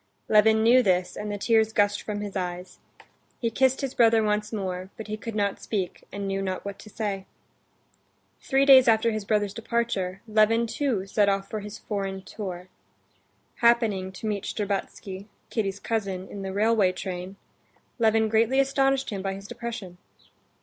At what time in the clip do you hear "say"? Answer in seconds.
6.89-7.27